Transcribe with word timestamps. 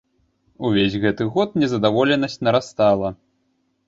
Увесь 0.69 0.95
гэты 1.03 1.27
год 1.35 1.49
незадаволенасць 1.63 2.39
нарастала. 2.47 3.13